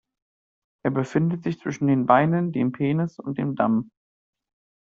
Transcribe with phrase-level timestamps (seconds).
[0.83, 3.91] Er befindet sich zwischen den Beinen, dem Penis und dem Damm.